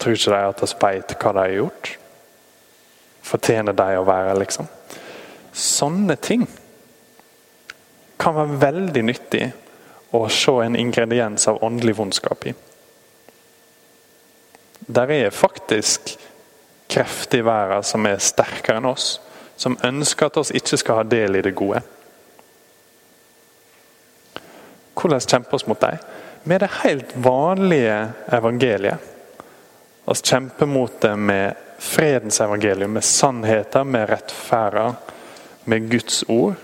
Tror 0.00 0.16
ikke 0.16 0.32
de 0.36 0.52
at 0.52 0.62
vi 0.62 0.70
vet 0.84 1.16
hva 1.16 1.32
de 1.32 1.42
har 1.42 1.56
gjort? 1.56 1.90
Fortjener 3.30 3.76
de 3.76 3.98
å 3.98 4.06
være, 4.06 4.36
liksom? 4.40 4.68
Sånne 5.52 6.16
ting 6.20 6.46
kan 8.20 8.36
være 8.36 8.60
veldig 8.62 9.02
nyttig 9.08 9.44
å 10.16 10.26
se 10.32 10.54
en 10.64 10.76
ingrediens 10.78 11.48
av 11.50 11.60
åndelig 11.64 11.96
vondskap 11.98 12.46
i. 12.50 12.54
Der 14.90 15.10
er 15.10 15.30
faktisk 15.30 16.16
krefter 16.90 17.38
i 17.38 17.44
verden 17.46 17.84
som 17.86 18.06
er 18.08 18.18
sterkere 18.18 18.80
enn 18.80 18.88
oss, 18.90 19.20
som 19.54 19.78
ønsker 19.86 20.26
at 20.26 20.38
oss 20.40 20.50
ikke 20.56 20.78
skal 20.80 21.00
ha 21.00 21.04
del 21.06 21.38
i 21.38 21.42
det 21.46 21.52
gode. 21.54 21.82
Hvordan 24.98 25.22
kjempe 25.22 25.54
oss 25.56 25.66
mot 25.70 25.80
dem? 25.80 26.00
Med 26.42 26.64
det 26.64 26.70
helt 26.80 27.12
vanlige 27.14 27.98
evangeliet. 28.34 28.98
Vi 30.08 30.16
kjemper 30.26 30.66
mot 30.66 30.96
det 31.00 31.12
med 31.16 31.60
fredens 31.78 32.40
evangelium, 32.40 32.90
med 32.90 33.04
sannheter, 33.06 33.84
med 33.84 34.08
rettferder, 34.10 34.96
med 35.64 35.90
Guds 35.90 36.24
ord. 36.28 36.58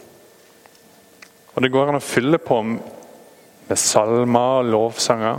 Og 1.54 1.62
Det 1.62 1.70
går 1.72 1.88
an 1.88 2.00
å 2.00 2.04
fylle 2.04 2.42
på 2.42 2.58
med 2.66 3.78
salmer 3.78 4.58
og 4.58 4.72
lovsanger, 4.72 5.38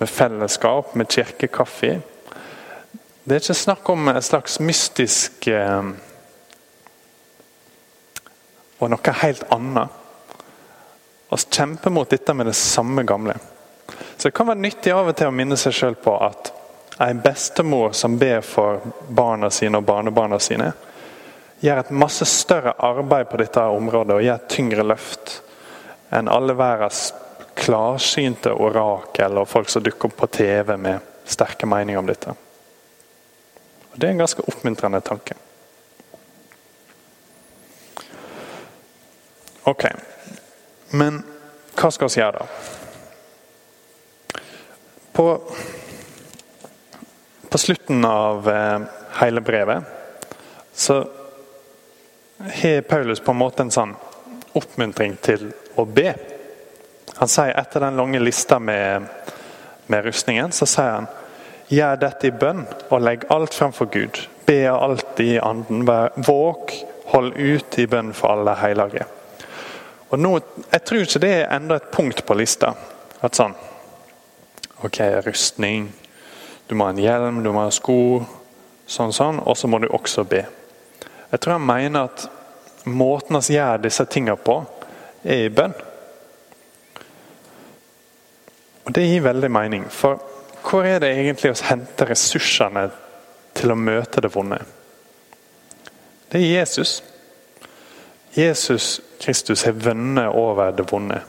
med 0.00 0.08
fellesskap, 0.08 0.94
med 0.94 1.08
kirkekaffe. 1.12 2.00
Det 3.24 3.34
er 3.36 3.42
ikke 3.42 3.54
snakk 3.54 3.88
om 3.92 4.08
et 4.08 4.24
slags 4.24 4.56
mystisk 4.64 5.44
eh, 5.52 5.90
og 8.80 8.88
noe 8.88 9.14
helt 9.20 9.44
annet. 9.52 9.98
Vi 11.28 11.40
kjemper 11.52 11.92
mot 11.92 12.08
dette 12.08 12.34
med 12.34 12.48
det 12.48 12.56
samme 12.56 13.04
gamle. 13.04 13.36
Så 14.16 14.28
Det 14.28 14.34
kan 14.34 14.48
være 14.48 14.64
nyttig 14.64 14.96
av 14.96 15.12
og 15.12 15.16
til 15.20 15.28
å 15.28 15.36
minne 15.36 15.60
seg 15.60 15.76
sjøl 15.76 16.00
på 16.00 16.16
at 16.16 16.50
en 17.00 17.20
bestemor 17.20 17.92
som 17.92 18.16
ber 18.18 18.40
for 18.40 18.80
barna 19.08 19.50
sine 19.52 19.78
og 19.78 19.84
barnebarna 19.84 20.40
sine, 20.40 20.72
gjør 21.60 21.84
et 21.84 21.92
masse 21.92 22.24
større 22.24 22.72
arbeid 22.78 23.28
på 23.28 23.44
dette 23.44 23.68
området 23.68 24.16
og 24.16 24.24
gjør 24.24 24.40
et 24.40 24.52
tyngre 24.56 24.84
løft 24.96 25.42
enn 26.08 26.28
alle 26.32 26.56
verdens 26.56 27.10
klarsynte 27.60 28.52
orakel 28.56 29.38
og 29.40 29.48
folk 29.48 29.68
som 29.68 29.84
dukker 29.84 30.08
opp 30.08 30.16
på 30.22 30.30
TV 30.40 30.76
med 30.80 31.06
sterke 31.28 31.68
meninger 31.68 32.00
om 32.00 32.08
dette. 32.08 32.34
Og 33.92 33.98
Det 33.98 34.06
er 34.08 34.14
en 34.14 34.22
ganske 34.22 34.46
oppmuntrende 34.48 35.00
tanke. 35.04 35.36
Ok, 39.68 39.84
men 40.96 41.20
hva 41.76 41.90
skal 41.92 42.08
vi 42.08 42.22
gjøre, 42.22 42.40
da? 42.40 42.46
På, 45.12 45.26
på 47.50 47.60
slutten 47.60 48.04
av 48.08 48.48
eh, 48.48 48.80
hele 49.20 49.42
brevet 49.44 49.84
så 50.72 51.02
har 52.40 52.80
Paulus 52.88 53.20
på 53.20 53.34
en 53.34 53.42
måte 53.42 53.62
en 53.66 53.74
sånn 53.74 53.92
oppmuntring 54.56 55.18
til 55.22 55.50
å 55.76 55.84
be. 55.84 56.14
Han 57.20 57.28
sier 57.28 57.52
Etter 57.60 57.80
den 57.80 57.96
lange 57.96 58.18
lista 58.18 58.58
med, 58.58 59.06
med 59.86 60.04
rustningen, 60.04 60.52
så 60.52 60.66
sier 60.66 60.94
han 60.94 61.08
Gjør 61.68 61.98
dette 62.00 62.26
i 62.26 62.32
bønn 62.34 62.62
og 62.88 63.02
legg 63.04 63.26
alt 63.30 63.54
framfor 63.54 63.86
Gud. 63.92 64.16
Be 64.48 64.64
alltid 64.72 65.34
i 65.34 65.38
anden. 65.38 65.84
våk, 66.16 66.72
hold 67.12 67.36
ut 67.36 67.78
i 67.78 67.84
bønn 67.86 68.14
for 68.16 68.32
alle 68.32 68.54
hellige. 68.58 69.04
Og 70.08 70.18
nå, 70.18 70.40
Jeg 70.72 70.84
tror 70.84 71.00
ikke 71.00 71.22
det 71.22 71.32
er 71.34 71.52
enda 71.56 71.76
et 71.76 71.90
punkt 71.92 72.24
på 72.26 72.34
lista. 72.34 72.72
At 73.20 73.36
sånn 73.36 73.54
Ok, 74.82 74.98
rustning. 75.26 75.92
Du 76.66 76.74
må 76.74 76.88
ha 76.88 76.90
en 76.90 77.04
hjelm, 77.04 77.42
du 77.44 77.52
må 77.52 77.66
ha 77.66 77.70
sko, 77.70 78.24
sånn 78.86 79.12
sånn, 79.12 79.42
og 79.44 79.56
så 79.56 79.68
må 79.68 79.78
du 79.78 79.88
også 79.92 80.24
be. 80.24 80.40
Jeg 81.30 81.40
tror 81.40 81.58
han 81.58 81.66
mener 81.66 82.08
at 82.08 82.26
måten 82.88 83.36
vi 83.44 83.58
gjør 83.58 83.84
disse 83.84 84.08
tingene 84.08 84.40
på, 84.40 84.56
er 85.22 85.44
i 85.44 85.52
bønn. 85.52 85.76
Det 88.94 89.06
gir 89.06 89.22
veldig 89.22 89.50
mening. 89.50 89.86
For 89.90 90.18
hvor 90.64 90.84
er 90.84 90.98
det 90.98 91.12
egentlig 91.14 91.52
å 91.52 91.62
hente 91.68 92.08
ressursene 92.08 92.88
til 93.54 93.72
å 93.72 93.78
møte 93.78 94.22
det 94.22 94.32
vonde? 94.34 94.58
Det 96.30 96.40
er 96.40 96.60
Jesus. 96.60 97.02
Jesus 98.34 99.00
Kristus 99.20 99.62
har 99.62 99.72
vunnet 99.72 100.28
over 100.34 100.70
det 100.70 100.86
vonde. 100.90 101.20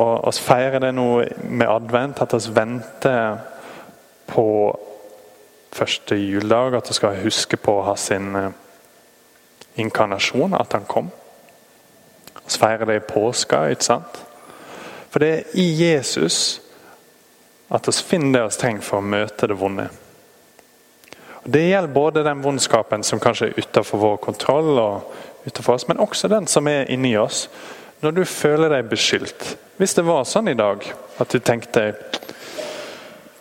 Og 0.00 0.24
oss 0.24 0.40
feirer 0.40 0.80
det 0.80 0.94
nå 0.94 1.08
med 1.44 1.68
advent, 1.68 2.22
at 2.22 2.34
vi 2.34 2.54
venter 2.54 3.38
på 4.30 4.46
første 5.72 6.16
juledag. 6.16 6.78
At 6.78 6.88
vi 6.88 6.96
skal 6.96 7.22
huske 7.24 7.56
på 7.56 7.78
å 7.78 7.86
ha 7.90 7.96
sin 8.00 8.32
inkarnasjon, 9.76 10.54
at 10.54 10.72
han 10.72 10.88
kom. 10.88 11.10
Vi 12.34 12.58
feirer 12.58 12.88
det 12.88 12.96
i 13.00 13.06
påska, 13.12 13.68
ikke 13.70 13.90
sant? 13.90 14.24
For 15.10 15.22
det 15.22 15.30
er 15.30 15.58
i 15.58 15.66
Jesus 15.82 16.60
at 17.70 17.88
vi 17.88 17.92
finner 17.92 18.38
det 18.40 18.46
vi 18.48 18.60
trenger 18.62 18.86
for 18.86 18.98
å 18.98 19.06
møte 19.06 19.48
det 19.50 19.58
vonde. 19.58 19.88
Det 21.44 21.62
gjelder 21.68 21.94
både 21.94 22.22
den 22.26 22.42
vondskapen 22.42 23.02
som 23.06 23.20
kanskje 23.22 23.50
er 23.50 23.60
utenfor 23.62 23.98
vår 23.98 24.16
kontroll, 24.22 24.78
og 24.78 25.46
utenfor 25.46 25.74
oss, 25.74 25.86
men 25.88 26.02
også 26.02 26.28
den 26.28 26.46
som 26.46 26.68
er 26.68 26.90
inni 26.90 27.14
oss. 27.16 27.48
Når 28.00 28.16
du 28.16 28.24
føler 28.24 28.72
deg 28.72 28.90
beskyldt. 28.90 29.56
Hvis 29.76 29.94
det 29.96 30.04
var 30.04 30.26
sånn 30.28 30.50
i 30.52 30.58
dag 30.58 30.84
at 31.18 31.32
du 31.32 31.38
tenkte 31.40 31.92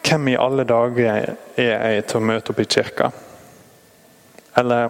Hvem 0.10 0.32
i 0.32 0.38
alle 0.42 0.64
dager 0.66 1.36
er 1.60 1.92
jeg 1.94 2.06
til 2.10 2.18
å 2.18 2.26
møte 2.26 2.50
opp 2.50 2.60
i 2.64 2.66
kirka? 2.66 3.12
Eller 4.58 4.88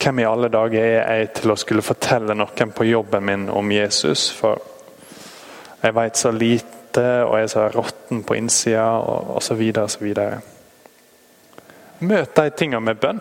hvem 0.00 0.18
i 0.18 0.26
alle 0.26 0.48
dager 0.50 0.82
er 0.82 1.20
jeg 1.20 1.28
til 1.36 1.52
å 1.52 1.58
skulle 1.60 1.84
fortelle 1.84 2.34
noen 2.34 2.72
på 2.74 2.88
jobben 2.88 3.22
min 3.22 3.44
om 3.52 3.70
Jesus? 3.70 4.24
For 4.34 4.58
jeg 5.82 5.94
veit 5.94 6.16
så 6.16 6.30
lite, 6.32 7.06
og 7.24 7.36
jeg 7.38 7.46
er 7.48 7.52
så 7.52 7.66
råtten 7.74 8.22
på 8.26 8.36
innsida, 8.38 8.86
og 8.98 9.36
osv. 9.36 9.62
osv. 9.82 10.06
Møt 11.98 12.36
de 12.36 12.50
tinga 12.50 12.80
med 12.80 13.00
bønn. 13.00 13.20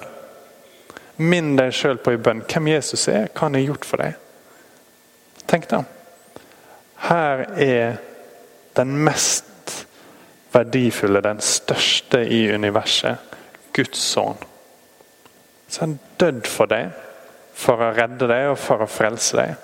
Minn 1.18 1.54
deg 1.56 1.72
sjøl 1.76 2.00
på 2.04 2.16
i 2.16 2.20
bønn 2.20 2.44
hvem 2.44 2.72
Jesus 2.74 3.08
er, 3.08 3.30
hva 3.32 3.48
han 3.48 3.56
har 3.56 3.68
gjort 3.70 3.88
for 3.88 4.04
deg. 4.04 4.18
Tenk 5.48 5.70
da. 5.72 5.84
Her 7.06 7.46
er 7.62 7.98
den 8.76 8.96
mest 9.06 9.86
verdifulle, 10.56 11.22
den 11.24 11.40
største 11.44 12.24
i 12.28 12.46
universet, 12.52 13.20
Guds 13.76 14.00
sønn. 14.00 14.40
Så 15.68 15.84
han 15.84 16.00
dødd 16.20 16.48
for 16.48 16.72
deg, 16.72 16.92
for 17.56 17.80
å 17.82 17.94
redde 17.96 18.28
deg 18.30 18.50
og 18.52 18.60
for 18.60 18.84
å 18.84 18.90
frelse 18.90 19.38
deg. 19.40 19.56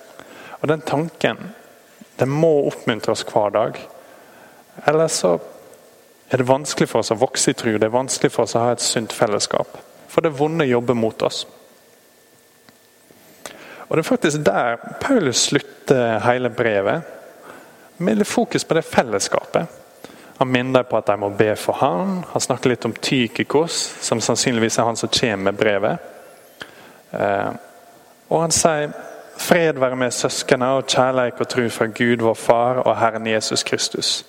Og 0.62 0.70
Den 0.72 0.84
tanken 0.86 1.40
den 2.22 2.30
må 2.30 2.52
oppmuntre 2.70 3.16
oss 3.16 3.26
hver 3.26 3.50
dag. 3.56 3.80
Ellers 4.86 5.18
så 5.24 5.40
er 6.30 6.38
det 6.38 6.48
vanskelig 6.48 6.88
for 6.92 7.02
oss 7.02 7.12
å 7.12 7.18
vokse 7.20 7.52
i 7.52 7.58
tro. 7.58 7.74
Det 7.76 7.88
er 7.88 7.96
vanskelig 7.96 8.32
for 8.32 8.46
oss 8.46 8.56
å 8.56 8.68
ha 8.68 8.76
et 8.76 8.84
sunt 8.84 9.14
fellesskap. 9.14 9.80
For 10.12 10.22
det 10.24 10.36
vonde 10.38 10.68
jobber 10.70 10.96
mot 10.96 11.26
oss. 11.26 11.44
Og 13.90 13.98
Det 13.98 14.06
er 14.06 14.08
faktisk 14.08 14.46
der 14.46 14.78
Paulus 15.02 15.48
slutter 15.50 16.20
hele 16.24 16.50
brevet. 16.50 17.02
Med 17.98 18.18
litt 18.18 18.28
fokus 18.28 18.64
på 18.64 18.78
det 18.78 18.86
fellesskapet. 18.88 19.68
Han 20.38 20.48
minner 20.48 20.84
på 20.84 20.98
at 20.98 21.10
de 21.10 21.18
må 21.20 21.30
be 21.30 21.56
for 21.56 21.74
ham. 21.82 22.22
Han 22.32 22.42
snakker 22.42 22.72
litt 22.72 22.86
om 22.86 22.94
Tykikos, 22.94 23.82
som 24.02 24.22
sannsynligvis 24.22 24.80
er 24.80 24.88
han 24.88 24.98
som 24.98 25.10
kommer 25.10 25.52
med 25.52 25.60
brevet. 25.60 25.98
Eh, 27.12 27.52
og 28.30 28.42
han 28.42 28.56
sier 28.56 28.94
fred 29.42 29.80
være 29.80 29.96
med 29.96 30.12
søskene 30.12 30.68
og 30.78 30.88
kjærleik 30.88 31.40
og 31.40 31.50
tro 31.50 31.68
fra 31.70 31.86
Gud, 31.86 32.22
vår 32.22 32.34
Far 32.34 32.84
og 32.86 33.00
Herren 33.00 33.28
Jesus 33.28 33.64
Kristus. 33.64 34.26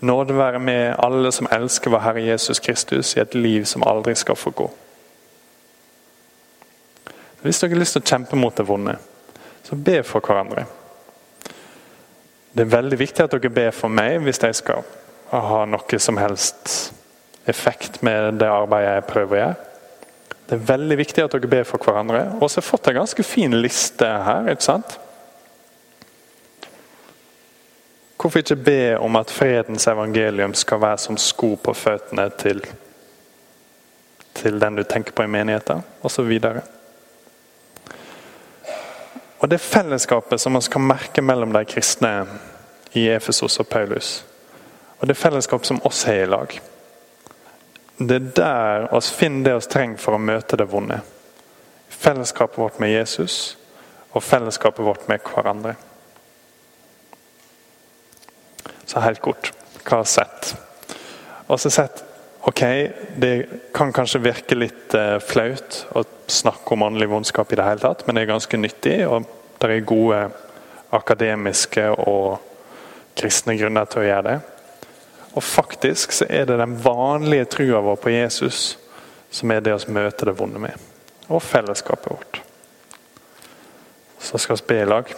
Nåde 0.00 0.36
være 0.36 0.58
med 0.58 0.94
alle 0.98 1.32
som 1.32 1.48
elsker 1.52 1.90
vår 1.90 2.04
Herre 2.04 2.22
Jesus 2.24 2.60
Kristus 2.60 3.16
i 3.16 3.20
et 3.20 3.34
liv 3.34 3.64
som 3.64 3.84
aldri 3.86 4.14
skal 4.14 4.36
få 4.36 4.50
gå. 4.50 4.70
Hvis 7.42 7.60
dere 7.60 7.72
har 7.72 7.80
lyst 7.80 7.96
til 7.96 8.02
å 8.02 8.10
kjempe 8.10 8.36
mot 8.36 8.56
det 8.56 8.68
vonde, 8.68 8.96
så 9.64 9.76
be 9.76 10.02
for 10.04 10.20
hverandre. 10.20 10.66
Det 12.52 12.66
er 12.66 12.76
veldig 12.76 12.98
viktig 12.98 13.24
at 13.24 13.32
dere 13.32 13.52
ber 13.54 13.70
for 13.70 13.88
meg 13.88 14.18
hvis 14.24 14.42
jeg 14.42 14.58
skal 14.60 14.84
ha 15.30 15.64
noe 15.64 15.98
som 16.02 16.18
helst 16.20 16.92
effekt 17.48 18.02
med 18.02 18.40
det 18.40 18.48
arbeidet 18.50 18.94
jeg 18.94 19.08
prøver 19.08 19.36
å 19.36 19.40
gjøre. 19.40 19.69
Det 20.50 20.56
er 20.56 20.66
veldig 20.66 20.96
viktig 20.98 21.22
at 21.22 21.30
dere 21.30 21.46
ber 21.46 21.62
for 21.62 21.78
hverandre. 21.78 22.24
Og 22.40 22.48
så 22.50 22.58
har 22.58 22.64
jeg 22.64 22.70
fått 22.72 22.88
en 22.90 22.96
ganske 22.96 23.22
fin 23.22 23.52
liste 23.54 24.06
her. 24.26 24.48
ikke 24.50 24.66
sant? 24.66 24.96
Hvorfor 28.18 28.42
ikke 28.42 28.56
be 28.56 28.96
om 28.98 29.16
at 29.16 29.30
fredens 29.30 29.86
evangelium 29.86 30.54
skal 30.58 30.80
være 30.82 30.98
som 30.98 31.16
sko 31.16 31.52
på 31.54 31.74
føttene 31.74 32.24
til, 32.42 32.64
til 34.34 34.58
den 34.60 34.80
du 34.80 34.82
tenker 34.82 35.14
på 35.14 35.22
i 35.22 35.30
menigheten, 35.30 35.84
osv. 36.02 36.34
Og, 39.38 39.46
det 39.50 39.60
fellesskapet 39.60 40.40
som 40.40 40.52
man 40.58 40.66
skal 40.66 40.82
merke 40.82 41.22
mellom 41.22 41.54
de 41.54 41.64
kristne 41.64 42.26
i 42.92 43.06
Efesos 43.08 43.60
og 43.62 43.70
Paulus, 43.70 44.24
og 44.98 45.08
det 45.08 45.16
fellesskapet 45.16 45.66
som 45.70 45.80
oss 45.86 46.02
har 46.10 46.26
i 46.26 46.26
lag 46.26 46.60
Det 48.00 48.16
er 48.16 48.28
der 48.34 48.86
oss 48.96 49.10
finner 49.12 49.44
det 49.44 49.56
vi 49.58 49.72
trenger 49.74 50.00
for 50.00 50.16
å 50.16 50.22
møte 50.22 50.56
det 50.56 50.64
vonde. 50.72 51.02
Fellesskapet 51.92 52.56
vårt 52.56 52.78
med 52.80 52.94
Jesus 52.94 53.58
og 54.16 54.24
fellesskapet 54.24 54.84
vårt 54.86 55.04
med 55.10 55.20
hverandre. 55.20 55.74
Så 58.88 59.02
helt 59.04 59.20
kort, 59.20 59.52
hva 59.84 60.00
har 60.00 60.08
sett? 60.08 60.54
Og 61.46 61.60
så 61.60 61.70
sett 61.70 62.00
ok, 62.48 62.62
det 63.20 63.34
kan 63.76 63.92
kanskje 63.92 64.22
virke 64.24 64.56
litt 64.56 64.96
eh, 64.96 65.18
flaut 65.20 65.82
å 65.92 66.02
snakke 66.24 66.72
om 66.72 66.86
åndelig 66.88 67.10
vondskap 67.12 67.52
i 67.52 67.58
det 67.60 67.66
hele 67.68 67.84
tatt, 67.84 68.06
men 68.06 68.16
det 68.16 68.24
er 68.24 68.32
ganske 68.32 68.62
nyttig. 68.62 68.96
Og 69.12 69.28
det 69.60 69.74
er 69.74 69.84
gode 69.84 70.22
akademiske 70.96 71.84
og 72.00 72.40
kristne 73.20 73.58
grunner 73.60 73.92
til 73.92 74.02
å 74.02 74.08
gjøre 74.08 74.26
det. 74.30 74.38
Og 75.32 75.42
faktisk 75.42 76.12
så 76.12 76.26
er 76.28 76.44
det 76.44 76.58
den 76.58 76.76
vanlige 76.84 77.44
trua 77.44 77.80
vår 77.80 77.96
på 78.02 78.10
Jesus 78.10 78.78
som 79.30 79.50
er 79.54 79.62
det 79.62 79.74
å 79.76 79.92
møte 79.92 80.26
det 80.26 80.34
vonde 80.38 80.58
med. 80.58 80.74
Og 81.30 81.42
fellesskapet 81.42 82.10
vårt. 82.10 82.40
Så 84.18 84.38
skal 84.38 84.58
vi 84.58 84.66
be 84.72 84.80
i 84.82 84.88
lag. 84.88 85.12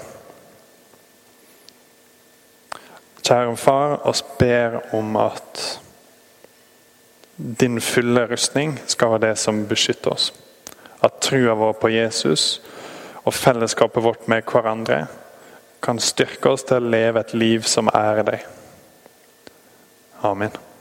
Kjære 3.22 3.56
far, 3.56 3.96
oss 4.06 4.20
ber 4.38 4.80
om 4.94 5.16
at 5.16 5.62
din 7.36 7.80
fulle 7.80 8.26
rustning 8.28 8.76
skal 8.86 9.14
være 9.14 9.28
det 9.30 9.36
som 9.40 9.64
beskytter 9.66 10.12
oss. 10.12 10.32
At 11.00 11.22
trua 11.24 11.54
vår 11.56 11.78
på 11.80 11.90
Jesus 11.94 12.60
og 13.22 13.34
fellesskapet 13.34 14.04
vårt 14.04 14.28
med 14.28 14.44
hverandre 14.44 15.06
kan 15.82 15.98
styrke 16.02 16.52
oss 16.52 16.66
til 16.66 16.82
å 16.82 16.92
leve 16.92 17.22
et 17.22 17.32
liv 17.34 17.64
som 17.66 17.90
ærer 17.94 18.26
deg. 18.26 18.44
Amen. 20.24 20.71